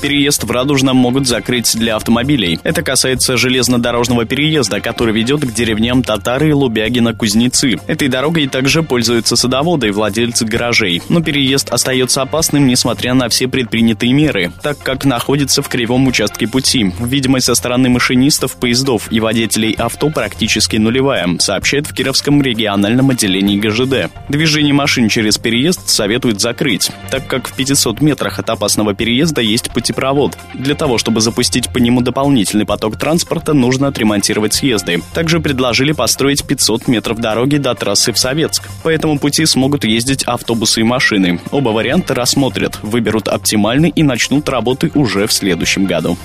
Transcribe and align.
переезд 0.00 0.44
в 0.44 0.50
Радужном 0.50 0.96
могут 0.96 1.26
закрыть 1.26 1.76
для 1.76 1.96
автомобилей. 1.96 2.58
Это 2.62 2.82
касается 2.82 3.36
железнодорожного 3.36 4.24
переезда, 4.24 4.80
который 4.80 5.14
ведет 5.14 5.40
к 5.42 5.52
деревням 5.52 6.02
Татары, 6.02 6.54
Лубягина, 6.54 7.14
Кузнецы. 7.14 7.76
Этой 7.86 8.08
дорогой 8.08 8.46
также 8.46 8.82
пользуются 8.82 9.36
садоводы 9.36 9.88
и 9.88 9.90
владельцы 9.90 10.44
гаражей. 10.44 11.02
Но 11.08 11.22
переезд 11.22 11.70
остается 11.70 12.22
опасным, 12.22 12.66
несмотря 12.66 13.14
на 13.14 13.28
все 13.28 13.48
предпринятые 13.48 14.12
меры, 14.12 14.52
так 14.62 14.78
как 14.78 15.04
находится 15.04 15.62
в 15.62 15.68
кривом 15.68 16.06
участке 16.06 16.46
пути. 16.46 16.92
Видимость 17.00 17.46
со 17.46 17.54
стороны 17.54 17.88
машинистов, 17.88 18.56
поездов 18.56 19.10
и 19.10 19.20
водителей 19.20 19.72
авто 19.72 20.10
практически 20.10 20.76
нулевая, 20.76 21.28
сообщает 21.38 21.86
в 21.86 21.94
Кировском 21.94 22.42
региональном 22.42 23.10
отделении 23.10 23.58
ГЖД. 23.58 24.10
Движение 24.28 24.74
машин 24.74 25.08
через 25.08 25.38
переезд 25.38 25.88
советуют 25.88 26.40
закрыть, 26.40 26.90
так 27.10 27.26
как 27.26 27.48
в 27.48 27.54
500 27.54 28.00
метрах 28.00 28.38
от 28.38 28.50
опасного 28.50 28.94
переезда 28.94 29.40
есть 29.40 29.70
пути 29.72 29.93
нефтепровод. 29.94 30.36
Для 30.54 30.74
того, 30.74 30.98
чтобы 30.98 31.20
запустить 31.20 31.72
по 31.72 31.78
нему 31.78 32.00
дополнительный 32.00 32.66
поток 32.66 32.98
транспорта, 32.98 33.52
нужно 33.52 33.88
отремонтировать 33.88 34.54
съезды. 34.54 35.00
Также 35.12 35.40
предложили 35.40 35.92
построить 35.92 36.44
500 36.44 36.88
метров 36.88 37.18
дороги 37.18 37.56
до 37.56 37.74
трассы 37.74 38.12
в 38.12 38.18
Советск. 38.18 38.68
По 38.82 38.88
этому 38.88 39.18
пути 39.18 39.46
смогут 39.46 39.84
ездить 39.84 40.24
автобусы 40.24 40.80
и 40.80 40.84
машины. 40.84 41.40
Оба 41.50 41.70
варианта 41.70 42.14
рассмотрят, 42.14 42.78
выберут 42.82 43.28
оптимальный 43.28 43.90
и 43.90 44.02
начнут 44.02 44.48
работы 44.48 44.90
уже 44.94 45.26
в 45.26 45.32
следующем 45.32 45.86
году. 45.86 46.16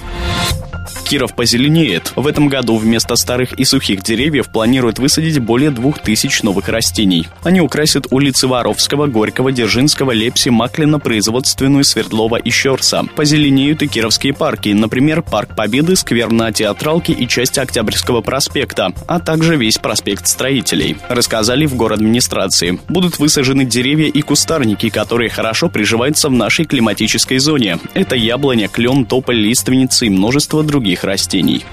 Киров 1.09 1.33
позеленеет. 1.33 2.13
В 2.15 2.27
этом 2.27 2.49
году 2.49 2.77
вместо 2.77 3.15
старых 3.15 3.53
и 3.53 3.65
сухих 3.65 4.03
деревьев 4.03 4.51
планируют 4.51 4.99
высадить 4.99 5.39
более 5.39 5.71
двух 5.71 5.97
тысяч 5.97 6.43
новых 6.43 6.69
растений. 6.69 7.27
Они 7.41 7.61
украсят 7.61 8.05
улицы 8.11 8.47
Воровского, 8.47 9.07
Горького, 9.07 9.51
Дзержинского, 9.51 10.11
Лепси, 10.11 10.49
Маклина, 10.49 10.99
Производственную, 10.99 11.83
Свердлова 11.83 12.35
и 12.35 12.51
Щерса. 12.51 13.05
Позеленеют 13.49 13.81
и 13.81 13.87
кировские 13.87 14.31
парки, 14.31 14.69
например, 14.69 15.23
Парк 15.23 15.55
Победы, 15.55 15.95
сквер 15.95 16.31
на 16.31 16.51
Театралке 16.51 17.13
и 17.13 17.27
часть 17.27 17.57
Октябрьского 17.57 18.21
проспекта, 18.21 18.93
а 19.07 19.19
также 19.19 19.55
весь 19.55 19.79
проспект 19.79 20.27
Строителей. 20.27 20.97
Рассказали 21.09 21.65
в 21.65 21.75
город 21.75 21.97
администрации. 21.97 22.79
Будут 22.87 23.17
высажены 23.17 23.65
деревья 23.65 24.07
и 24.07 24.21
кустарники, 24.21 24.89
которые 24.89 25.31
хорошо 25.31 25.67
приживаются 25.67 26.29
в 26.29 26.33
нашей 26.33 26.65
климатической 26.65 27.39
зоне. 27.39 27.79
Это 27.95 28.15
яблоня, 28.15 28.67
клен, 28.67 29.03
тополь, 29.05 29.37
лиственницы 29.37 30.05
и 30.05 30.11
множество 30.11 30.61
других 30.61 31.03
растений. 31.03 31.65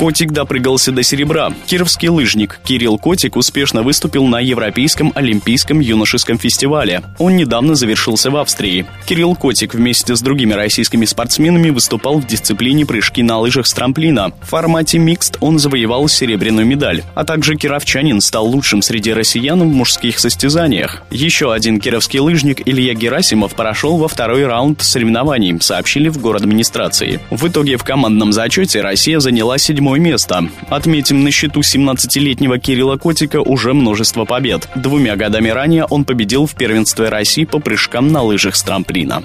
Котик 0.00 0.32
допрыгался 0.32 0.92
до 0.92 1.02
серебра. 1.02 1.52
Кировский 1.66 2.08
лыжник 2.08 2.58
Кирилл 2.64 2.96
Котик 2.96 3.36
успешно 3.36 3.82
выступил 3.82 4.24
на 4.24 4.40
Европейском 4.40 5.12
олимпийском 5.14 5.78
юношеском 5.80 6.38
фестивале. 6.38 7.02
Он 7.18 7.36
недавно 7.36 7.74
завершился 7.74 8.30
в 8.30 8.38
Австрии. 8.38 8.86
Кирилл 9.04 9.36
Котик 9.36 9.74
вместе 9.74 10.16
с 10.16 10.22
другими 10.22 10.54
российскими 10.54 11.04
спортсменами 11.04 11.68
выступал 11.68 12.18
в 12.18 12.26
дисциплине 12.26 12.86
прыжки 12.86 13.22
на 13.22 13.40
лыжах 13.40 13.66
с 13.66 13.74
трамплина. 13.74 14.32
В 14.40 14.46
формате 14.46 14.96
микст 14.96 15.36
он 15.40 15.58
завоевал 15.58 16.08
серебряную 16.08 16.66
медаль. 16.66 17.02
А 17.14 17.26
также 17.26 17.56
кировчанин 17.56 18.22
стал 18.22 18.46
лучшим 18.46 18.80
среди 18.80 19.12
россиян 19.12 19.60
в 19.60 19.66
мужских 19.66 20.18
состязаниях. 20.18 21.02
Еще 21.10 21.52
один 21.52 21.78
кировский 21.78 22.20
лыжник 22.20 22.66
Илья 22.66 22.94
Герасимов 22.94 23.54
прошел 23.54 23.98
во 23.98 24.08
второй 24.08 24.46
раунд 24.46 24.80
соревнований, 24.80 25.60
сообщили 25.60 26.08
в 26.08 26.16
город 26.16 26.40
администрации. 26.40 27.20
В 27.28 27.46
итоге 27.46 27.76
в 27.76 27.84
командном 27.84 28.32
зачете 28.32 28.80
Россия 28.80 29.20
заняла 29.20 29.58
седьмое 29.58 29.89
седьмое 29.90 30.00
место. 30.00 30.48
Отметим, 30.68 31.24
на 31.24 31.30
счету 31.32 31.60
17-летнего 31.60 32.58
Кирилла 32.58 32.96
Котика 32.96 33.40
уже 33.40 33.74
множество 33.74 34.24
побед. 34.24 34.68
Двумя 34.76 35.16
годами 35.16 35.48
ранее 35.48 35.84
он 35.84 36.04
победил 36.04 36.46
в 36.46 36.54
первенстве 36.54 37.08
России 37.08 37.44
по 37.44 37.58
прыжкам 37.58 38.12
на 38.12 38.22
лыжах 38.22 38.54
с 38.54 38.62
трамплина. 38.62 39.24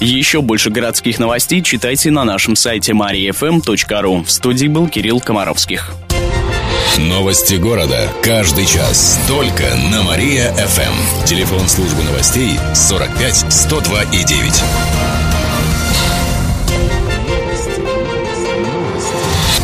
Еще 0.00 0.40
больше 0.40 0.70
городских 0.70 1.18
новостей 1.18 1.60
читайте 1.60 2.10
на 2.10 2.24
нашем 2.24 2.56
сайте 2.56 2.92
mariafm.ru. 2.92 4.24
В 4.24 4.30
студии 4.30 4.68
был 4.68 4.88
Кирилл 4.88 5.20
Комаровских. 5.20 5.92
Новости 6.98 7.54
города. 7.54 8.08
Каждый 8.22 8.64
час. 8.64 9.20
Только 9.28 9.64
на 9.90 10.02
Мария-ФМ. 10.02 11.26
Телефон 11.26 11.68
службы 11.68 12.02
новостей 12.04 12.58
45 12.74 13.52
102 13.52 14.02
и 14.04 14.24
9. 14.24 14.62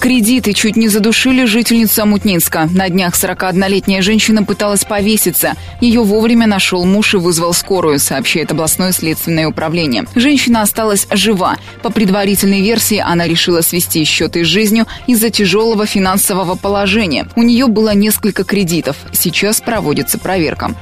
Кредиты 0.00 0.52
чуть 0.52 0.76
не 0.76 0.88
задушили 0.88 1.44
жительницу 1.44 2.02
Амутнинска. 2.02 2.68
На 2.72 2.88
днях 2.88 3.14
41-летняя 3.14 4.00
женщина 4.00 4.44
пыталась 4.44 4.84
повеситься. 4.84 5.54
Ее 5.80 6.02
вовремя 6.02 6.46
нашел 6.46 6.84
муж 6.84 7.14
и 7.14 7.16
вызвал 7.16 7.52
скорую, 7.52 7.98
сообщает 7.98 8.52
областное 8.52 8.92
следственное 8.92 9.48
управление. 9.48 10.04
Женщина 10.14 10.62
осталась 10.62 11.08
жива. 11.10 11.56
По 11.82 11.90
предварительной 11.90 12.60
версии, 12.60 12.98
она 12.98 13.26
решила 13.26 13.60
свести 13.60 14.04
счеты 14.04 14.44
с 14.44 14.46
жизнью 14.46 14.86
из-за 15.08 15.30
тяжелого 15.30 15.84
финансового 15.84 16.54
положения. 16.54 17.26
У 17.34 17.42
нее 17.42 17.66
было 17.66 17.92
несколько 17.92 18.44
кредитов. 18.44 18.96
Сейчас 19.12 19.60
проводится 19.60 20.18
проверка. 20.18 20.76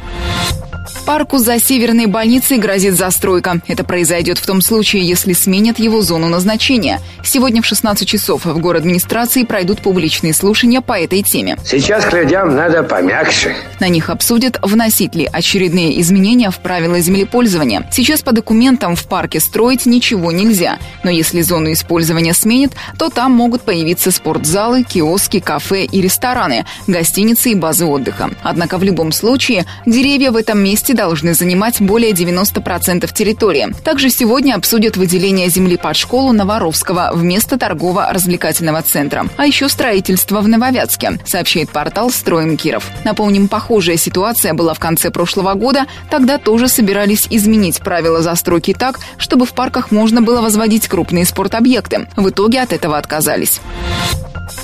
Парку 1.07 1.39
за 1.39 1.61
Северной 1.61 2.07
больницей 2.07 2.59
грозит 2.59 2.95
застройка. 2.95 3.61
Это 3.69 3.85
произойдет 3.85 4.39
в 4.39 4.47
том 4.47 4.61
случае, 4.61 5.07
если 5.07 5.35
сменят 5.35 5.79
его 5.79 6.03
зону 6.03 6.29
назначения. 6.29 7.01
Сегодня 7.23 7.63
в 7.63 7.67
16 7.67 8.09
часов 8.09 8.45
в 8.45 8.59
город 8.59 8.81
администрации 8.81 9.45
пройдут 9.45 9.83
публичные 9.83 10.35
слушания 10.35 10.81
по 10.81 10.99
этой 10.99 11.23
теме. 11.23 11.59
Сейчас 11.65 12.05
к 12.05 12.13
людям 12.13 12.57
надо 12.57 12.83
помягче. 12.83 13.55
На 13.79 13.89
них 13.89 14.11
обсудят, 14.11 14.59
вносить 14.63 15.15
ли 15.15 15.29
очередные 15.33 16.01
изменения 16.01 16.51
в 16.51 16.59
правила 16.59 16.99
землепользования. 16.99 17.89
Сейчас 17.93 18.23
по 18.23 18.33
документам 18.33 18.97
в 18.97 19.05
парке 19.05 19.39
строить 19.39 19.87
ничего 19.87 20.33
нельзя. 20.33 20.81
Но 21.05 21.11
если 21.11 21.41
зону 21.41 21.71
использования 21.73 22.35
сменят, 22.35 22.73
то 22.99 23.11
там 23.11 23.31
могут 23.31 23.63
появиться 23.63 24.11
спортзалы, 24.11 24.83
киоски, 24.83 25.39
кафе 25.39 25.85
и 25.85 26.01
рестораны, 26.01 26.67
гостиницы 26.89 27.51
и 27.51 27.55
базы 27.55 27.87
отдыха. 27.87 28.31
Однако 28.43 28.77
в 28.77 28.83
любом 28.83 29.13
случае 29.13 29.67
деревья 29.87 30.33
в 30.33 30.37
этом 30.37 30.59
месте 30.59 30.96
должны 30.97 31.35
занимать 31.35 31.81
более 31.81 32.13
90% 32.13 33.13
территории. 33.13 33.69
Также 33.85 34.11
сегодня 34.11 34.55
обсудят 34.55 34.97
выделение 34.97 35.49
земли 35.49 35.77
под 35.77 35.97
школу 35.97 36.33
Новоровского 36.33 37.11
вместо 37.15 37.59
торгово-развлекательного 37.59 38.83
центра. 38.83 39.27
А 39.37 39.47
еще 39.47 39.69
строительство 39.69 40.41
в 40.41 40.49
Нововятске, 40.49 41.21
сообщает 41.25 41.71
портал 41.71 42.11
«Строим 42.11 42.57
Киров». 42.57 42.91
Напомним, 43.05 43.47
похожая 43.47 43.97
ситуация 43.97 44.55
была 44.55 44.75
в 44.75 44.81
конце 44.81 45.11
прошлого 45.11 45.55
года. 45.55 45.87
Тогда 46.11 46.39
тоже 46.39 46.69
собирались 46.69 47.27
изменить 47.31 47.79
правила 47.81 48.23
застройки 48.23 48.75
так, 48.75 48.99
чтобы 49.19 49.47
в 49.47 49.53
парках 49.53 49.91
можно 49.91 50.23
было 50.23 50.41
возводить 50.41 50.89
крупные 50.89 51.25
спортобъекты. 51.25 52.09
В 52.17 52.31
итоге 52.31 52.61
от 52.61 52.73
этого 52.73 52.99
отказались. 52.99 53.61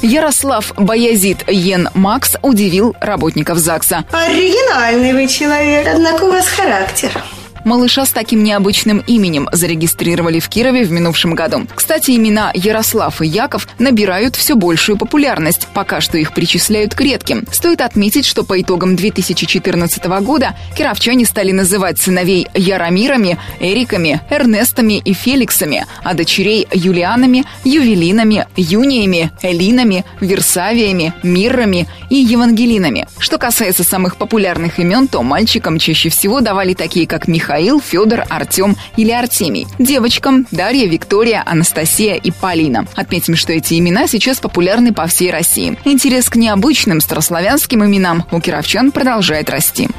Ярослав 0.00 0.72
Боязид 0.76 1.48
Йен 1.48 1.88
Макс 1.94 2.36
удивил 2.42 2.96
работников 3.00 3.58
ЗАГСа. 3.58 4.04
Оригинальный 4.12 5.12
вы 5.12 5.26
человек, 5.28 5.86
однако 5.86 6.21
у 6.22 6.30
вас 6.30 6.48
характер. 6.48 7.41
Малыша 7.64 8.04
с 8.04 8.10
таким 8.10 8.42
необычным 8.42 9.04
именем 9.06 9.48
зарегистрировали 9.52 10.40
в 10.40 10.48
Кирове 10.48 10.84
в 10.84 10.90
минувшем 10.90 11.34
году. 11.34 11.66
Кстати, 11.74 12.10
имена 12.10 12.50
Ярослав 12.54 13.22
и 13.22 13.26
Яков 13.26 13.68
набирают 13.78 14.34
все 14.34 14.56
большую 14.56 14.98
популярность. 14.98 15.68
Пока 15.72 16.00
что 16.00 16.18
их 16.18 16.34
причисляют 16.34 16.94
к 16.94 17.00
редким. 17.00 17.44
Стоит 17.52 17.80
отметить, 17.80 18.26
что 18.26 18.42
по 18.42 18.60
итогам 18.60 18.96
2014 18.96 20.04
года 20.22 20.56
кировчане 20.76 21.24
стали 21.24 21.52
называть 21.52 22.00
сыновей 22.00 22.48
Яромирами, 22.54 23.38
Эриками, 23.60 24.20
Эрнестами 24.28 24.98
и 24.98 25.12
Феликсами, 25.12 25.86
а 26.02 26.14
дочерей 26.14 26.66
Юлианами, 26.72 27.44
Ювелинами, 27.64 28.46
Юниями, 28.56 29.30
Элинами, 29.42 30.04
Версавиями, 30.20 31.14
Миррами 31.22 31.86
и 32.10 32.16
Евангелинами. 32.16 33.06
Что 33.18 33.38
касается 33.38 33.84
самых 33.84 34.16
популярных 34.16 34.80
имен, 34.80 35.06
то 35.06 35.22
мальчикам 35.22 35.78
чаще 35.78 36.08
всего 36.08 36.40
давали 36.40 36.74
такие, 36.74 37.06
как 37.06 37.28
Михаил 37.28 37.51
Михаил, 37.52 37.82
Федор, 37.82 38.24
Артем 38.30 38.78
или 38.96 39.10
Артемий. 39.10 39.66
Девочкам 39.78 40.46
Дарья, 40.50 40.86
Виктория, 40.86 41.42
Анастасия 41.44 42.14
и 42.14 42.30
Полина. 42.30 42.86
Отметим, 42.94 43.36
что 43.36 43.52
эти 43.52 43.78
имена 43.78 44.06
сейчас 44.06 44.40
популярны 44.40 44.94
по 44.94 45.06
всей 45.06 45.30
России. 45.30 45.76
Интерес 45.84 46.30
к 46.30 46.36
необычным 46.36 47.02
старославянским 47.02 47.84
именам 47.84 48.24
у 48.30 48.40
кировчан 48.40 48.90
продолжает 48.90 49.50
расти. 49.50 49.90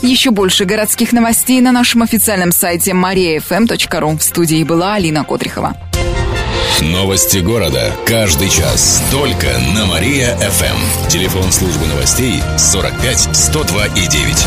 Еще 0.00 0.30
больше 0.30 0.64
городских 0.64 1.12
новостей 1.12 1.60
на 1.60 1.72
нашем 1.72 2.00
официальном 2.00 2.52
сайте 2.52 2.92
mariafm.ru. 2.92 4.18
В 4.18 4.22
студии 4.22 4.64
была 4.64 4.94
Алина 4.94 5.24
Котрихова. 5.24 5.76
Новости 6.80 7.38
города. 7.38 7.92
Каждый 8.06 8.48
час. 8.48 9.02
Только 9.10 9.48
на 9.74 9.84
Мария-ФМ. 9.84 11.08
Телефон 11.10 11.52
службы 11.52 11.84
новостей 11.86 12.42
45 12.56 13.36
102 13.36 13.86
и 13.88 14.06
9. 14.06 14.46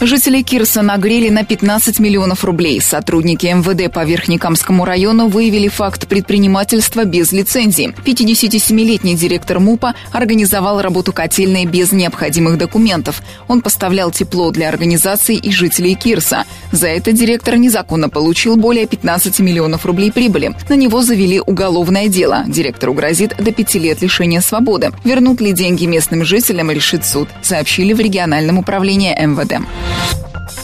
Жители 0.00 0.42
Кирса 0.42 0.82
нагрели 0.82 1.28
на 1.28 1.44
15 1.44 1.98
миллионов 1.98 2.44
рублей. 2.44 2.80
Сотрудники 2.80 3.46
МВД 3.46 3.92
по 3.92 4.04
Верхнекамскому 4.04 4.84
району 4.84 5.26
выявили 5.26 5.66
факт 5.66 6.06
предпринимательства 6.06 7.04
без 7.04 7.32
лицензии. 7.32 7.92
57-летний 8.04 9.16
директор 9.16 9.58
МУПа 9.58 9.94
организовал 10.12 10.80
работу 10.80 11.12
котельной 11.12 11.66
без 11.66 11.90
необходимых 11.90 12.58
документов. 12.58 13.22
Он 13.48 13.60
поставлял 13.60 14.12
тепло 14.12 14.52
для 14.52 14.68
организаций 14.68 15.34
и 15.34 15.50
жителей 15.50 15.96
Кирса. 15.96 16.44
За 16.70 16.86
это 16.86 17.10
директор 17.10 17.56
незаконно 17.56 18.08
получил 18.08 18.56
более 18.56 18.86
15 18.86 19.40
миллионов 19.40 19.84
рублей 19.84 20.12
прибыли. 20.12 20.54
На 20.68 20.74
него 20.74 21.02
завели 21.02 21.40
уголовное 21.40 22.06
дело. 22.06 22.44
Директору 22.46 22.94
грозит 22.94 23.34
до 23.36 23.50
пяти 23.50 23.80
лет 23.80 24.00
лишения 24.00 24.42
свободы. 24.42 24.92
Вернут 25.02 25.40
ли 25.40 25.52
деньги 25.52 25.86
местным 25.86 26.24
жителям, 26.24 26.70
решит 26.70 27.04
суд, 27.04 27.28
сообщили 27.42 27.94
в 27.94 27.98
региональном 27.98 28.58
управлении 28.58 29.12
МВД. 29.12 29.66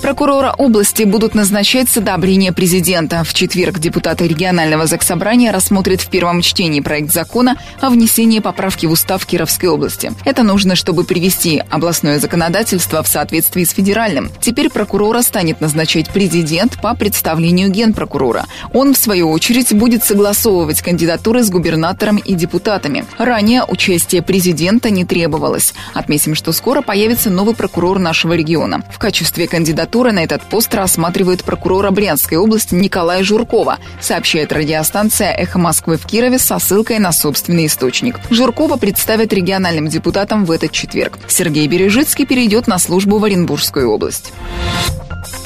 Прокурора 0.04 0.54
области 0.58 1.04
будут 1.04 1.34
назначать 1.34 1.88
с 1.88 1.96
одобрения 1.96 2.52
президента. 2.52 3.24
В 3.24 3.32
четверг 3.32 3.78
депутаты 3.78 4.28
регионального 4.28 4.86
заксобрания 4.86 5.50
рассмотрят 5.50 6.02
в 6.02 6.10
первом 6.10 6.42
чтении 6.42 6.80
проект 6.80 7.10
закона 7.10 7.56
о 7.80 7.88
внесении 7.88 8.40
поправки 8.40 8.84
в 8.84 8.92
устав 8.92 9.24
Кировской 9.24 9.70
области. 9.70 10.12
Это 10.26 10.42
нужно, 10.42 10.76
чтобы 10.76 11.04
привести 11.04 11.62
областное 11.70 12.18
законодательство 12.18 13.02
в 13.02 13.08
соответствии 13.08 13.64
с 13.64 13.70
федеральным. 13.70 14.30
Теперь 14.42 14.68
прокурора 14.68 15.22
станет 15.22 15.62
назначать 15.62 16.10
президент 16.10 16.78
по 16.82 16.94
представлению 16.94 17.70
генпрокурора. 17.70 18.44
Он, 18.74 18.92
в 18.92 18.98
свою 18.98 19.30
очередь, 19.30 19.72
будет 19.72 20.04
согласовывать 20.04 20.82
кандидатуры 20.82 21.42
с 21.42 21.48
губернатором 21.48 22.18
и 22.18 22.34
депутатами. 22.34 23.06
Ранее 23.16 23.64
участие 23.64 24.20
президента 24.20 24.90
не 24.90 25.06
требовалось. 25.06 25.72
Отметим, 25.94 26.34
что 26.34 26.52
скоро 26.52 26.82
появится 26.82 27.30
новый 27.30 27.54
прокурор 27.54 27.98
нашего 27.98 28.34
региона. 28.34 28.84
В 28.92 28.98
качестве 28.98 29.13
кандидатуры 29.14 29.46
кандидатуры 29.46 30.12
на 30.12 30.24
этот 30.24 30.42
пост 30.42 30.74
рассматривает 30.74 31.44
прокурора 31.44 31.90
Брянской 31.90 32.36
области 32.36 32.74
Николая 32.74 33.22
Журкова, 33.22 33.78
сообщает 34.00 34.52
радиостанция 34.52 35.32
«Эхо 35.32 35.58
Москвы» 35.58 35.96
в 35.96 36.04
Кирове 36.04 36.38
со 36.38 36.58
ссылкой 36.58 36.98
на 36.98 37.12
собственный 37.12 37.66
источник. 37.66 38.18
Журкова 38.30 38.76
представят 38.76 39.32
региональным 39.32 39.88
депутатам 39.88 40.44
в 40.44 40.50
этот 40.50 40.72
четверг. 40.72 41.18
Сергей 41.28 41.66
Бережицкий 41.68 42.26
перейдет 42.26 42.66
на 42.66 42.78
службу 42.78 43.18
в 43.18 43.24
Оренбургскую 43.24 43.88
область. 43.90 44.32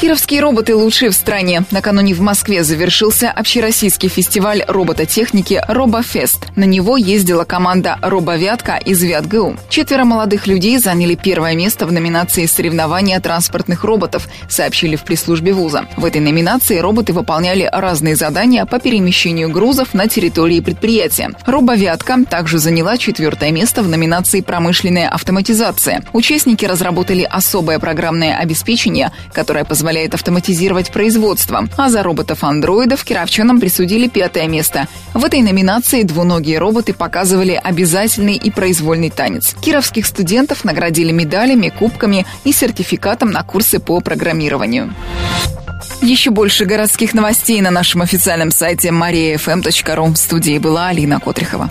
Кировские 0.01 0.41
роботы 0.41 0.75
лучшие 0.75 1.11
в 1.11 1.15
стране. 1.15 1.65
Накануне 1.71 2.15
в 2.15 2.21
Москве 2.21 2.65
завершился 2.65 3.31
общероссийский 3.31 4.09
фестиваль 4.09 4.65
робототехники 4.67 5.63
«Робофест». 5.69 6.47
На 6.57 6.65
него 6.65 6.97
ездила 6.97 7.45
команда 7.45 7.99
«Робовятка» 8.01 8.77
из 8.77 9.03
ВятГУ. 9.03 9.57
Четверо 9.69 10.05
молодых 10.05 10.47
людей 10.47 10.79
заняли 10.79 11.15
первое 11.15 11.55
место 11.55 11.87
в 11.87 11.93
номинации 11.93 12.47
соревнования 12.47 13.21
транспортных 13.21 13.85
роботов, 13.85 14.29
сообщили 14.49 14.97
в 14.97 15.05
пресс-службе 15.05 15.53
вуза. 15.53 15.87
В 15.97 16.05
этой 16.05 16.21
номинации 16.21 16.79
роботы 16.79 17.13
выполняли 17.13 17.69
разные 17.71 18.17
задания 18.17 18.65
по 18.67 18.79
перемещению 18.79 19.51
грузов 19.51 19.95
на 19.95 20.09
территории 20.09 20.61
предприятия. 20.61 21.31
«Робовятка» 21.47 22.25
также 22.25 22.59
заняла 22.59 22.99
четвертое 22.99 23.51
место 23.51 23.83
в 23.83 23.89
номинации 23.89 24.41
«Промышленная 24.41 25.09
автоматизация». 25.09 26.05
Участники 26.13 26.65
разработали 26.65 27.23
особое 27.23 27.79
программное 27.79 28.37
обеспечение, 28.37 29.13
которое 29.33 29.65
позволяет 29.69 30.15
автоматизировать 30.15 30.91
производство. 30.91 31.69
А 31.77 31.89
за 31.89 32.03
роботов-андроидов 32.03 33.05
кировчанам 33.05 33.61
присудили 33.61 34.09
пятое 34.09 34.49
место. 34.49 34.89
В 35.15 35.25
этой 35.25 35.43
номинации 35.43 36.03
двуногие 36.03 36.59
роботы 36.59 36.93
показывали 36.93 37.61
обязательный 37.63 38.37
и 38.37 38.51
произвольный 38.51 39.11
танец. 39.11 39.55
Кировских 39.61 40.07
студентов 40.07 40.65
наградили 40.65 41.13
медалями, 41.13 41.69
кубками 41.69 42.27
и 42.45 42.53
сертификатом 42.53 43.31
на 43.31 43.43
курсы 43.43 43.79
по 43.79 44.01
программированию. 44.01 44.95
Еще 46.01 46.31
больше 46.31 46.65
городских 46.65 47.15
новостей 47.15 47.61
на 47.61 47.71
нашем 47.71 48.03
официальном 48.03 48.51
сайте 48.51 48.89
mariafm.ru. 48.89 50.13
В 50.13 50.17
студии 50.17 50.59
была 50.59 50.89
Алина 50.89 51.21
Котрихова. 51.21 51.71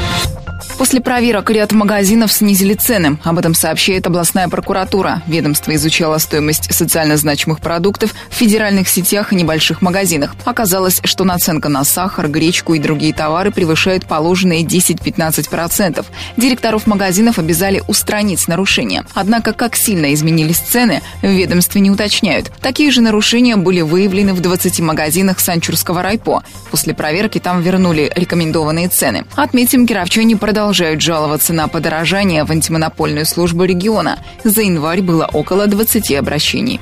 После 0.81 0.99
проверок 0.99 1.51
ряд 1.51 1.73
магазинов 1.73 2.33
снизили 2.33 2.73
цены. 2.73 3.19
Об 3.23 3.37
этом 3.37 3.53
сообщает 3.53 4.07
областная 4.07 4.47
прокуратура. 4.47 5.21
Ведомство 5.27 5.75
изучало 5.75 6.17
стоимость 6.17 6.73
социально 6.73 7.17
значимых 7.17 7.59
продуктов 7.59 8.15
в 8.31 8.33
федеральных 8.33 8.89
сетях 8.89 9.31
и 9.31 9.35
небольших 9.35 9.83
магазинах. 9.83 10.33
Оказалось, 10.43 10.99
что 11.03 11.23
наценка 11.23 11.69
на 11.69 11.83
сахар, 11.83 12.27
гречку 12.29 12.73
и 12.73 12.79
другие 12.79 13.13
товары 13.13 13.51
превышает 13.51 14.07
положенные 14.07 14.63
10-15%. 14.63 16.03
Директоров 16.35 16.87
магазинов 16.87 17.37
обязали 17.37 17.83
устранить 17.87 18.47
нарушения. 18.47 19.05
Однако, 19.13 19.53
как 19.53 19.75
сильно 19.75 20.11
изменились 20.15 20.57
цены, 20.57 21.03
в 21.21 21.27
ведомстве 21.27 21.81
не 21.81 21.91
уточняют. 21.91 22.51
Такие 22.59 22.89
же 22.89 23.01
нарушения 23.01 23.55
были 23.55 23.81
выявлены 23.81 24.33
в 24.33 24.41
20 24.41 24.79
магазинах 24.79 25.41
Санчурского 25.41 26.01
райпо. 26.01 26.41
После 26.71 26.95
проверки 26.95 27.37
там 27.37 27.61
вернули 27.61 28.11
рекомендованные 28.15 28.87
цены. 28.87 29.25
Отметим, 29.35 29.85
кировчане 29.85 30.37
продолжают 30.37 30.70
продолжают 30.71 31.01
жаловаться 31.01 31.51
на 31.51 31.67
подорожание 31.67 32.45
в 32.45 32.51
антимонопольную 32.51 33.25
службу 33.25 33.65
региона. 33.65 34.19
За 34.45 34.61
январь 34.61 35.01
было 35.01 35.29
около 35.33 35.67
20 35.67 36.13
обращений. 36.13 36.79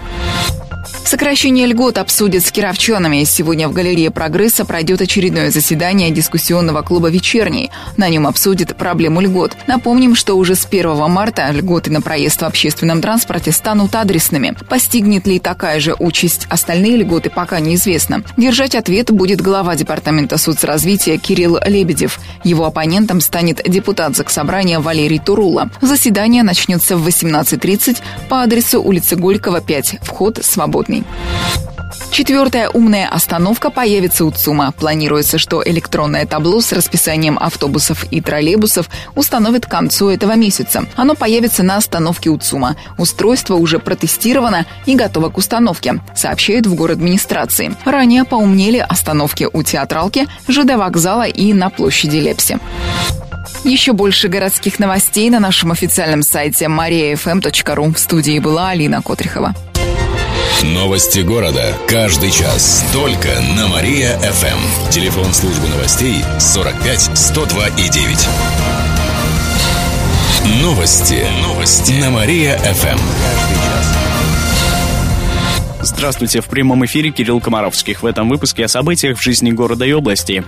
Сокращение 1.05 1.65
льгот 1.65 1.97
обсудят 1.97 2.45
с 2.45 2.51
кировчанами. 2.51 3.23
Сегодня 3.23 3.67
в 3.67 3.73
галерее 3.73 4.11
«Прогресса» 4.11 4.63
пройдет 4.63 5.01
очередное 5.01 5.51
заседание 5.51 6.11
дискуссионного 6.11 6.81
клуба 6.81 7.09
«Вечерний». 7.09 7.71
На 7.97 8.09
нем 8.09 8.27
обсудят 8.27 8.75
проблему 8.77 9.19
льгот. 9.21 9.57
Напомним, 9.67 10.15
что 10.15 10.35
уже 10.35 10.55
с 10.55 10.65
1 10.65 11.09
марта 11.09 11.49
льготы 11.51 11.91
на 11.91 12.01
проезд 12.01 12.41
в 12.41 12.45
общественном 12.45 13.01
транспорте 13.01 13.51
станут 13.51 13.95
адресными. 13.95 14.55
Постигнет 14.69 15.25
ли 15.27 15.39
такая 15.39 15.79
же 15.79 15.95
участь 15.97 16.45
остальные 16.49 16.97
льготы, 16.97 17.29
пока 17.29 17.59
неизвестно. 17.59 18.23
Держать 18.37 18.75
ответ 18.75 19.11
будет 19.11 19.41
глава 19.41 19.75
Департамента 19.75 20.37
соцразвития 20.37 21.17
Кирилл 21.17 21.59
Лебедев. 21.65 22.19
Его 22.43 22.65
оппонентом 22.65 23.19
станет 23.21 23.61
депутат 23.67 24.15
Заксобрания 24.15 24.79
Валерий 24.79 25.19
Турула. 25.19 25.69
Заседание 25.81 26.43
начнется 26.43 26.97
в 26.97 27.07
18.30 27.07 27.97
по 28.29 28.43
адресу 28.43 28.81
улицы 28.81 29.15
Горького, 29.15 29.59
5. 29.59 29.97
Вход 30.01 30.39
свободный. 30.43 30.78
Четвертая 32.11 32.69
умная 32.69 33.07
остановка 33.07 33.69
появится 33.69 34.25
у 34.25 34.31
ЦУМа. 34.31 34.73
Планируется, 34.73 35.37
что 35.37 35.63
электронное 35.65 36.25
табло 36.25 36.59
с 36.61 36.71
расписанием 36.73 37.37
автобусов 37.39 38.05
и 38.11 38.21
троллейбусов 38.21 38.89
установят 39.15 39.65
к 39.65 39.69
концу 39.69 40.09
этого 40.09 40.35
месяца. 40.35 40.85
Оно 40.95 41.15
появится 41.15 41.63
на 41.63 41.77
остановке 41.77 42.29
у 42.29 42.37
ЦУМа. 42.37 42.75
Устройство 42.97 43.55
уже 43.55 43.79
протестировано 43.79 44.65
и 44.85 44.95
готово 44.95 45.29
к 45.29 45.37
установке, 45.37 46.01
сообщают 46.15 46.65
в 46.67 46.75
город 46.75 46.97
администрации. 46.97 47.73
Ранее 47.85 48.25
поумнели 48.25 48.77
остановки 48.77 49.47
у 49.51 49.63
театралки, 49.63 50.27
ЖД 50.47 50.75
вокзала 50.75 51.27
и 51.27 51.53
на 51.53 51.69
площади 51.69 52.17
Лепси. 52.17 52.59
Еще 53.63 53.93
больше 53.93 54.27
городских 54.27 54.79
новостей 54.79 55.29
на 55.29 55.39
нашем 55.39 55.71
официальном 55.71 56.23
сайте 56.23 56.65
mariafm.ru. 56.65 57.93
В 57.93 57.99
студии 57.99 58.39
была 58.39 58.69
Алина 58.69 59.01
Котрихова. 59.01 59.53
Новости 60.63 61.19
города. 61.19 61.77
Каждый 61.87 62.31
час. 62.31 62.85
Только 62.91 63.29
на 63.55 63.67
Мария-ФМ. 63.67 64.89
Телефон 64.89 65.33
службы 65.33 65.67
новостей 65.67 66.23
45 66.39 67.17
102 67.17 67.67
и 67.69 67.89
9. 67.89 68.27
Новости. 70.61 71.25
Новости. 71.41 71.93
На 71.93 72.09
Мария-ФМ. 72.09 72.99
Здравствуйте, 75.81 76.41
в 76.41 76.45
прямом 76.45 76.85
эфире 76.85 77.11
Кирилл 77.11 77.39
Комаровских. 77.39 78.03
В 78.03 78.05
этом 78.05 78.27
выпуске 78.27 78.65
о 78.65 78.67
событиях 78.67 79.17
в 79.17 79.23
жизни 79.23 79.51
города 79.51 79.85
и 79.85 79.93
области. 79.93 80.43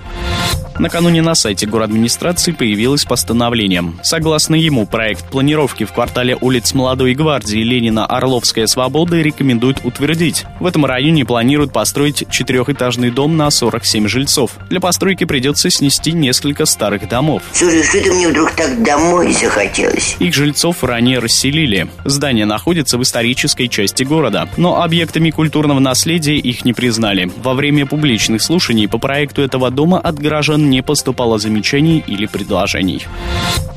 Накануне 0.81 1.21
на 1.21 1.35
сайте 1.35 1.67
администрации 1.67 2.53
появилось 2.53 3.05
постановление. 3.05 3.93
Согласно 4.01 4.55
ему, 4.55 4.87
проект 4.87 5.29
планировки 5.29 5.83
в 5.83 5.91
квартале 5.91 6.35
улиц 6.41 6.73
Молодой 6.73 7.13
Гвардии 7.13 7.59
Ленина 7.59 8.07
Орловская 8.07 8.65
Свобода 8.65 9.21
рекомендуют 9.21 9.81
утвердить. 9.83 10.45
В 10.59 10.65
этом 10.65 10.83
районе 10.87 11.23
планируют 11.23 11.71
построить 11.71 12.27
четырехэтажный 12.31 13.11
дом 13.11 13.37
на 13.37 13.51
47 13.51 14.07
жильцов. 14.07 14.53
Для 14.71 14.79
постройки 14.79 15.23
придется 15.23 15.69
снести 15.69 16.13
несколько 16.13 16.65
старых 16.65 17.07
домов. 17.07 17.43
Слушай, 17.53 17.83
что-то 17.83 18.13
мне 18.13 18.29
вдруг 18.29 18.49
так 18.53 18.81
домой 18.81 19.33
захотелось. 19.33 20.15
Их 20.17 20.33
жильцов 20.33 20.83
ранее 20.83 21.19
расселили. 21.19 21.89
Здание 22.05 22.47
находится 22.47 22.97
в 22.97 23.03
исторической 23.03 23.67
части 23.67 24.01
города, 24.01 24.49
но 24.57 24.81
объектами 24.81 25.29
культурного 25.29 25.77
наследия 25.77 26.37
их 26.37 26.65
не 26.65 26.73
признали. 26.73 27.29
Во 27.43 27.53
время 27.53 27.85
публичных 27.85 28.41
слушаний 28.41 28.87
по 28.87 28.97
проекту 28.97 29.43
этого 29.43 29.69
дома 29.69 29.99
от 29.99 30.17
горожан 30.17 30.70
не 30.71 30.81
поступало 30.81 31.37
замечаний 31.37 32.01
или 32.07 32.25
предложений. 32.25 33.05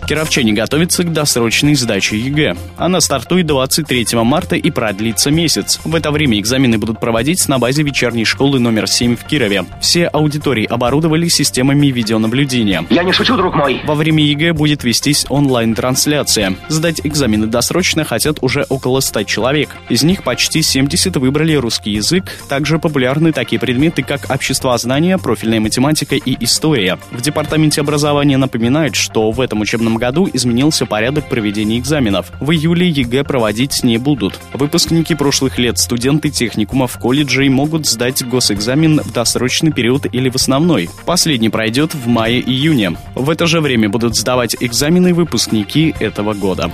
Кировчане 0.06 0.52
готовятся 0.52 1.02
к 1.02 1.12
досрочной 1.12 1.74
сдаче 1.74 2.18
ЕГЭ. 2.18 2.56
Она 2.76 3.00
стартует 3.00 3.46
23 3.46 4.06
марта 4.22 4.54
и 4.54 4.70
продлится 4.70 5.30
месяц. 5.30 5.80
В 5.82 5.94
это 5.94 6.10
время 6.10 6.38
экзамены 6.38 6.76
будут 6.76 7.00
проводить 7.00 7.48
на 7.48 7.58
базе 7.58 7.82
вечерней 7.82 8.26
школы 8.26 8.60
номер 8.60 8.86
7 8.86 9.16
в 9.16 9.24
Кирове. 9.24 9.64
Все 9.80 10.06
аудитории 10.06 10.66
оборудовали 10.66 11.28
системами 11.28 11.86
видеонаблюдения. 11.86 12.84
Я 12.90 13.02
не 13.02 13.12
шучу, 13.12 13.34
друг 13.36 13.54
мой. 13.54 13.80
Во 13.84 13.94
время 13.94 14.22
ЕГЭ 14.22 14.52
будет 14.52 14.84
вестись 14.84 15.24
онлайн-трансляция. 15.30 16.54
Сдать 16.68 17.00
экзамены 17.02 17.46
досрочно 17.46 18.04
хотят 18.04 18.38
уже 18.42 18.66
около 18.68 19.00
100 19.00 19.22
человек. 19.22 19.70
Из 19.88 20.02
них 20.02 20.22
почти 20.22 20.60
70 20.60 21.16
выбрали 21.16 21.54
русский 21.54 21.92
язык. 21.92 22.24
Также 22.48 22.78
популярны 22.78 23.32
такие 23.32 23.58
предметы, 23.58 24.02
как 24.02 24.30
обществознание, 24.30 25.16
профильная 25.16 25.60
математика 25.60 26.14
и 26.14 26.36
история. 26.44 26.73
В 27.12 27.20
Департаменте 27.20 27.80
образования 27.80 28.36
напоминают, 28.36 28.96
что 28.96 29.30
в 29.30 29.40
этом 29.40 29.60
учебном 29.60 29.96
году 29.96 30.28
изменился 30.32 30.86
порядок 30.86 31.28
проведения 31.28 31.78
экзаменов. 31.78 32.32
В 32.40 32.50
июле 32.50 32.88
ЕГЭ 32.88 33.24
проводить 33.24 33.84
не 33.84 33.96
будут. 33.98 34.40
Выпускники 34.52 35.14
прошлых 35.14 35.58
лет, 35.58 35.78
студенты 35.78 36.30
техникумов, 36.30 36.98
колледжей 36.98 37.48
могут 37.48 37.86
сдать 37.86 38.26
госэкзамен 38.26 39.00
в 39.00 39.12
досрочный 39.12 39.72
период 39.72 40.06
или 40.12 40.28
в 40.28 40.34
основной. 40.34 40.90
Последний 41.06 41.48
пройдет 41.48 41.94
в 41.94 42.08
мае-июне. 42.08 42.96
В 43.14 43.30
это 43.30 43.46
же 43.46 43.60
время 43.60 43.88
будут 43.88 44.16
сдавать 44.16 44.56
экзамены 44.58 45.14
выпускники 45.14 45.94
этого 46.00 46.34
года. 46.34 46.70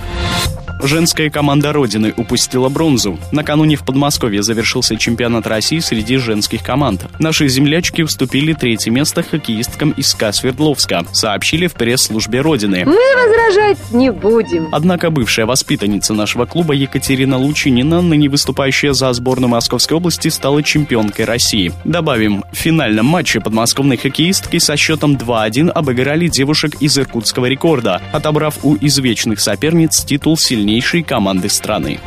Женская 0.83 1.29
команда 1.29 1.73
Родины 1.73 2.11
упустила 2.17 2.67
бронзу. 2.67 3.19
Накануне 3.31 3.75
в 3.75 3.85
Подмосковье 3.85 4.41
завершился 4.41 4.95
чемпионат 4.95 5.45
России 5.45 5.77
среди 5.77 6.17
женских 6.17 6.63
команд. 6.63 7.05
Наши 7.19 7.47
землячки 7.47 8.01
уступили 8.01 8.53
третье 8.53 8.89
место 8.89 9.21
хоккеисткам 9.21 9.91
из 9.91 10.07
СКА 10.07 10.31
Свердловска, 10.31 11.05
сообщили 11.11 11.67
в 11.67 11.73
пресс-службе 11.73 12.41
Родины. 12.41 12.83
Мы 12.85 12.97
возражать 13.15 13.77
не 13.91 14.11
будем. 14.11 14.69
Однако 14.71 15.11
бывшая 15.11 15.45
воспитанница 15.45 16.15
нашего 16.15 16.45
клуба 16.45 16.73
Екатерина 16.73 17.37
Лучинина, 17.37 18.01
ныне 18.01 18.27
выступающая 18.27 18.93
за 18.93 19.13
сборную 19.13 19.49
Московской 19.49 19.97
области, 19.97 20.29
стала 20.29 20.63
чемпионкой 20.63 21.25
России. 21.25 21.71
Добавим, 21.85 22.43
в 22.51 22.55
финальном 22.55 23.05
матче 23.05 23.39
подмосковные 23.39 23.97
хоккеистки 23.97 24.57
со 24.57 24.75
счетом 24.77 25.13
2-1 25.15 25.69
обыграли 25.69 26.27
девушек 26.27 26.81
из 26.81 26.97
иркутского 26.97 27.45
рекорда, 27.45 28.01
отобрав 28.11 28.57
у 28.63 28.75
извечных 28.81 29.39
соперниц 29.39 30.03
титул 30.03 30.37
сильнее 30.37 30.70
сильнейшей 30.71 31.03
команды 31.03 31.49
страны. 31.49 31.99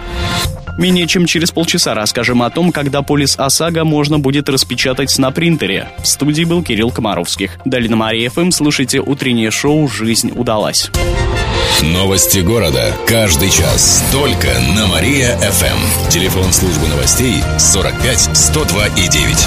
Менее 0.79 1.07
чем 1.07 1.27
через 1.27 1.51
полчаса 1.51 1.95
расскажем 1.95 2.43
о 2.43 2.51
том, 2.51 2.73
когда 2.73 3.03
полис 3.03 3.39
ОСАГО 3.39 3.85
можно 3.85 4.19
будет 4.19 4.49
распечатать 4.49 5.17
на 5.19 5.31
принтере. 5.31 5.89
В 6.03 6.07
студии 6.07 6.45
был 6.45 6.63
Кирилл 6.63 6.91
Комаровских. 6.91 7.59
Далее 7.65 7.91
на 7.91 7.97
Мария 7.97 8.31
ФМ 8.31 8.51
слушайте 8.51 9.01
утреннее 9.01 9.51
шоу 9.51 9.87
«Жизнь 9.87 10.33
удалась». 10.35 10.91
Новости 11.83 12.39
города. 12.39 12.93
Каждый 13.07 13.51
час. 13.51 14.03
Только 14.11 14.49
на 14.75 14.87
Мария-ФМ. 14.87 16.09
Телефон 16.09 16.53
службы 16.53 16.89
новостей 16.89 17.43
45 17.59 18.31
102 18.33 18.87
и 18.87 19.09
9. 19.09 19.47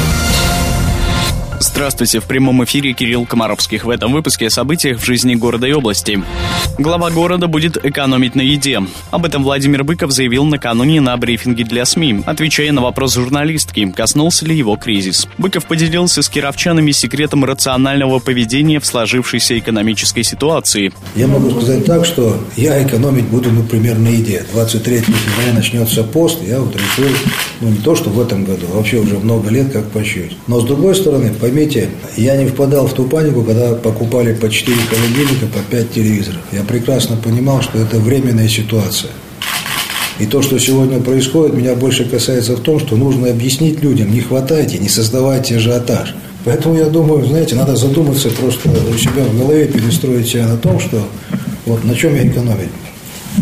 Здравствуйте, 1.81 2.19
в 2.19 2.25
прямом 2.25 2.63
эфире 2.63 2.93
Кирилл 2.93 3.25
Комаровских. 3.25 3.85
В 3.85 3.89
этом 3.89 4.13
выпуске 4.13 4.45
о 4.45 4.49
событиях 4.51 4.99
в 4.99 5.03
жизни 5.03 5.33
города 5.33 5.65
и 5.65 5.71
области. 5.71 6.21
Глава 6.77 7.09
города 7.09 7.47
будет 7.47 7.83
экономить 7.83 8.35
на 8.35 8.41
еде. 8.41 8.81
Об 9.09 9.25
этом 9.25 9.43
Владимир 9.43 9.83
Быков 9.83 10.11
заявил 10.11 10.45
накануне 10.45 11.01
на 11.01 11.17
брифинге 11.17 11.63
для 11.63 11.83
СМИ, 11.85 12.21
отвечая 12.27 12.71
на 12.71 12.81
вопрос 12.81 13.15
журналистки, 13.15 13.91
коснулся 13.91 14.45
ли 14.45 14.55
его 14.55 14.75
кризис. 14.75 15.27
Быков 15.39 15.65
поделился 15.65 16.21
с 16.21 16.29
кировчанами 16.29 16.91
секретом 16.91 17.45
рационального 17.45 18.19
поведения 18.19 18.79
в 18.79 18.85
сложившейся 18.85 19.57
экономической 19.57 20.21
ситуации. 20.21 20.93
Я 21.15 21.25
могу 21.25 21.49
сказать 21.49 21.83
так, 21.85 22.05
что 22.05 22.37
я 22.57 22.85
экономить 22.85 23.25
буду, 23.25 23.51
например, 23.51 23.97
на 23.97 24.09
еде. 24.09 24.45
23 24.53 24.99
февраля 24.99 25.53
начнется 25.55 26.03
пост, 26.03 26.37
я 26.47 26.59
вот 26.59 26.75
решил, 26.75 27.11
ну 27.59 27.69
не 27.69 27.77
то, 27.77 27.95
что 27.95 28.11
в 28.11 28.21
этом 28.21 28.43
году, 28.43 28.67
а 28.71 28.75
вообще 28.75 28.97
уже 28.97 29.17
много 29.17 29.49
лет 29.49 29.71
как 29.71 29.89
пощусь. 29.89 30.37
Но 30.45 30.61
с 30.61 30.65
другой 30.65 30.93
стороны, 30.93 31.33
поймите, 31.33 31.70
я 32.17 32.37
не 32.37 32.47
впадал 32.47 32.87
в 32.87 32.93
ту 32.93 33.05
панику, 33.05 33.43
когда 33.43 33.73
покупали 33.75 34.33
по 34.33 34.49
4 34.49 34.77
холодильника, 34.89 35.47
по 35.47 35.59
5 35.59 35.91
телевизоров. 35.91 36.41
Я 36.51 36.63
прекрасно 36.63 37.17
понимал, 37.17 37.61
что 37.61 37.77
это 37.79 37.99
временная 37.99 38.47
ситуация. 38.47 39.11
И 40.19 40.25
то, 40.25 40.41
что 40.41 40.59
сегодня 40.59 40.99
происходит, 40.99 41.55
меня 41.55 41.73
больше 41.75 42.05
касается 42.05 42.55
в 42.55 42.59
том, 42.59 42.79
что 42.79 42.95
нужно 42.95 43.29
объяснить 43.29 43.81
людям, 43.81 44.11
не 44.11 44.21
хватайте, 44.21 44.77
не 44.77 44.89
создавайте 44.89 45.57
ажиотаж. 45.57 46.15
Поэтому 46.45 46.75
я 46.75 46.85
думаю, 46.85 47.25
знаете, 47.25 47.55
надо 47.55 47.75
задуматься 47.75 48.29
просто 48.29 48.69
у 48.69 48.97
себя 48.97 49.23
в 49.23 49.37
голове, 49.37 49.65
перестроить 49.65 50.27
себя 50.27 50.47
на 50.47 50.57
том, 50.57 50.79
что 50.79 51.07
вот 51.65 51.83
на 51.83 51.95
чем 51.95 52.15
я 52.15 52.27
экономить. 52.27 52.69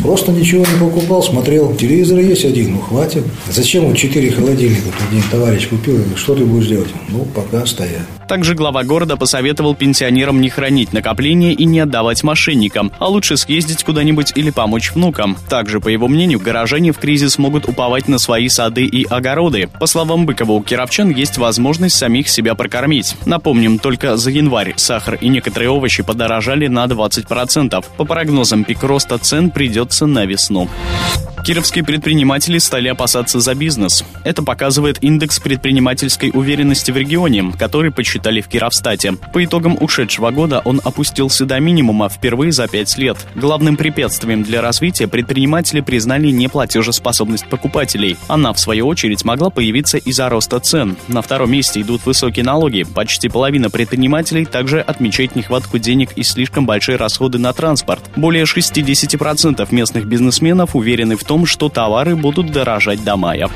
Просто 0.02 0.32
ничего 0.32 0.62
не 0.62 0.80
покупал, 0.80 1.24
смотрел. 1.24 1.76
Телевизор 1.76 2.20
есть 2.20 2.46
один, 2.46 2.74
ну 2.74 2.80
хватит. 2.80 3.24
Зачем 3.50 3.86
вот 3.86 3.98
четыре 3.98 4.32
холодильника? 4.32 4.90
Один 5.10 5.24
товарищ 5.30 5.68
купил, 5.68 6.04
что 6.16 6.36
ты 6.36 6.46
будешь 6.46 6.68
делать? 6.68 6.90
Ну, 7.10 7.26
пока 7.36 7.66
стоят. 7.66 8.02
Также 8.30 8.54
глава 8.54 8.84
города 8.84 9.18
посоветовал 9.18 9.74
пенсионерам 9.74 10.40
не 10.40 10.50
хранить 10.50 10.94
накопления 10.94 11.52
и 11.52 11.66
не 11.66 11.80
отдавать 11.80 12.24
мошенникам, 12.24 12.92
а 13.00 13.08
лучше 13.08 13.38
съездить 13.38 13.84
куда-нибудь 13.84 14.34
или 14.36 14.52
помочь 14.52 14.92
внукам. 14.94 15.36
Также, 15.50 15.80
по 15.80 15.88
его 15.88 16.08
мнению, 16.08 16.40
горожане 16.40 16.92
в 16.92 17.00
кризис 17.00 17.40
могут 17.40 17.68
уповать 17.68 18.08
на 18.08 18.20
свои 18.20 18.48
сады 18.48 18.86
и 18.86 19.04
огороды. 19.04 19.68
По 19.80 19.88
словам 19.88 20.28
Быкова, 20.28 20.52
у 20.52 20.62
кировчан 20.62 21.10
есть 21.10 21.40
возможность 21.40 21.96
самих 21.96 22.30
себя 22.30 22.54
прокормить. 22.54 23.16
Напомним, 23.26 23.80
только 23.80 24.16
за 24.16 24.30
январь 24.30 24.76
сахар 24.76 25.16
и 25.16 25.28
некоторые 25.28 25.72
овощи 25.72 26.04
подорожали 26.04 26.68
на 26.68 26.86
20%. 26.86 27.84
По 27.98 28.06
прогнозам, 28.06 28.64
пик 28.64 28.84
роста 28.84 29.18
цен 29.18 29.50
придется 29.80 30.08
на 30.08 30.26
весну. 30.26 30.68
Кировские 31.46 31.84
предприниматели 31.84 32.58
стали 32.58 32.90
опасаться 32.90 33.40
за 33.40 33.56
бизнес. 33.56 34.04
Это 34.24 34.44
показывает 34.44 35.02
индекс 35.02 35.40
предпринимательской 35.40 36.32
уверенности 36.34 36.92
в 36.92 36.98
регионе, 36.98 37.54
который 37.58 37.92
подсчитали 37.92 38.42
в 38.42 38.48
Кировстате. 38.48 39.14
По 39.34 39.44
итогам 39.44 39.78
ушедшего 39.80 40.32
года 40.32 40.62
он 40.66 40.82
опустился 40.84 41.46
до 41.46 41.60
минимума 41.60 42.10
впервые 42.10 42.52
за 42.52 42.68
пять 42.68 42.98
лет. 42.98 43.18
Главным 43.36 43.78
препятствием 43.78 44.44
для 44.44 44.62
развития 44.62 45.08
предприниматели 45.08 45.82
признали 45.82 46.28
неплатежеспособность 46.30 47.48
покупателей. 47.48 48.18
Она, 48.28 48.54
в 48.54 48.60
свою 48.60 48.88
очередь, 48.88 49.24
могла 49.24 49.50
появиться 49.50 49.98
из-за 49.98 50.30
роста 50.30 50.60
цен. 50.60 50.98
На 51.08 51.22
втором 51.22 51.52
месте 51.52 51.82
идут 51.82 52.06
высокие 52.06 52.44
налоги. 52.44 52.84
Почти 52.84 53.30
половина 53.30 53.70
предпринимателей 53.70 54.46
также 54.46 54.82
отмечает 54.82 55.36
нехватку 55.36 55.78
денег 55.80 56.12
и 56.16 56.24
слишком 56.24 56.66
большие 56.66 56.98
расходы 56.98 57.38
на 57.40 57.54
транспорт. 57.54 58.04
Более 58.18 58.44
60% 58.44 59.66
местных 59.72 60.06
бизнесменов 60.06 60.76
уверены 60.76 61.16
в 61.16 61.24
том, 61.24 61.46
что 61.46 61.70
товары 61.70 62.16
будут 62.16 62.52
дорожать 62.52 63.04
до 63.04 63.16
мая. 63.16 63.50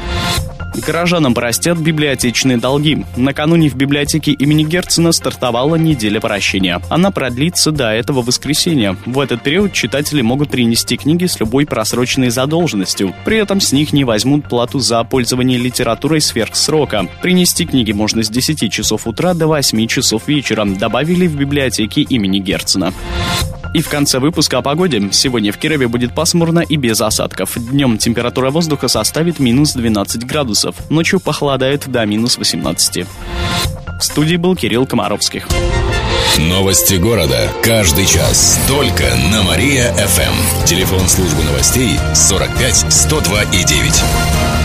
Горожанам 0.76 1.34
простят 1.34 1.78
библиотечные 1.78 2.58
долги. 2.58 3.06
Накануне 3.16 3.70
в 3.70 3.76
библиотеке 3.76 4.32
имени 4.32 4.64
Герцена 4.64 5.12
стартовала 5.12 5.76
неделя 5.76 6.20
прощения. 6.20 6.82
Она 6.90 7.12
продлится 7.12 7.72
до 7.72 7.92
этого 7.92 8.22
воскресенья. 8.22 8.98
В 9.06 9.20
этот 9.20 9.44
период 9.44 9.74
читатели 9.74 10.22
могут 10.22 10.50
принести 10.50 10.98
книги 10.98 11.26
с 11.26 11.40
любой 11.40 11.66
просроченной 11.66 12.30
задолженностью. 12.30 13.14
При 13.24 13.38
этом 13.38 13.62
с 13.62 13.72
них 13.72 13.94
не 13.94 14.04
возьмут 14.04 14.50
плату 14.50 14.80
за 14.80 15.04
пользование 15.04 15.60
литературой 15.60 16.22
сверх 16.22 16.56
срока. 16.56 17.08
Принести 17.22 17.66
книги 17.66 17.92
можно 17.92 18.24
с 18.24 18.30
10 18.30 18.72
часов 18.72 19.06
утра 19.08 19.34
до 19.34 19.48
8 19.48 19.88
часов 19.88 20.28
вечера, 20.28 20.66
добавили 20.66 21.28
в 21.28 21.36
библиотеке 21.36 22.02
имени 22.02 22.40
Герцена. 22.40 22.94
И 23.74 23.82
в 23.82 23.90
конце 23.90 24.20
выпуска 24.20 24.60
о 24.60 24.62
погоде. 24.62 25.10
Сегодня 25.12 25.52
в 25.52 25.58
Кирове 25.58 25.88
будет 25.88 26.14
пасмурно 26.14 26.60
и 26.60 26.76
без 26.76 27.02
осадков. 27.02 27.58
Днем 27.58 27.98
температура 27.98 28.52
воздуха 28.52 28.88
составит 28.88 29.40
минус 29.40 29.74
12 29.74 30.26
градусов. 30.26 30.76
Ночью 30.90 31.20
похолодает 31.20 31.90
до 31.90 32.06
минус 32.06 32.38
18. 32.38 33.06
В 34.00 34.04
студии 34.04 34.36
был 34.36 34.56
Кирилл 34.56 34.86
Комаровских. 34.86 35.48
Новости 36.38 36.96
города. 36.96 37.52
Каждый 37.64 38.06
час. 38.06 38.60
Только 38.68 39.04
на 39.32 39.44
Мария-ФМ. 39.44 40.66
Телефон 40.66 41.08
службы 41.08 41.44
новостей 41.44 41.98
45 42.14 42.92
102 42.92 43.44
и 43.44 43.64
9. 43.64 44.63